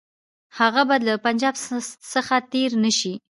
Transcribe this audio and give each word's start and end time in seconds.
هغه 0.59 0.81
به 0.87 0.95
له 1.05 1.13
پنجاب 1.25 1.55
څخه 2.13 2.35
تېر 2.51 2.69
نه 2.83 2.91
شي. 2.99 3.13